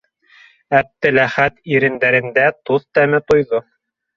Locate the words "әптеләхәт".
0.77-1.59